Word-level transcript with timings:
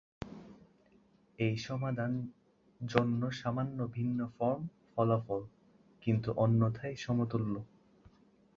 এই 1.39 1.53
সমাধান 1.57 2.11
জন্য 2.81 3.21
সামান্য 3.31 3.79
ভিন্ন 3.87 4.19
ফর্ম 4.37 4.61
ফলাফল, 4.93 5.41
কিন্তু 6.03 6.29
অন্যথায় 6.35 6.95
সমতুল্য। 6.95 7.53